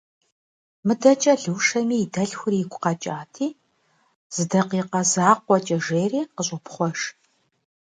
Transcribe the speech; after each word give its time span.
Мыдэкӏэ 0.85 1.33
Лушэми 1.51 1.97
и 2.03 2.07
дэлъхур 2.13 2.53
игу 2.61 2.79
къэкӏати, 2.83 3.47
зы 4.33 4.43
дакъикъэ 4.51 5.01
закъуэкӏэ 5.11 5.77
жери, 5.85 6.21
къыщӏопхъуэж. 6.35 6.99